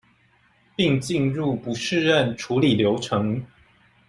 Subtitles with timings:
[0.75, 3.45] 並進入不適任處理流程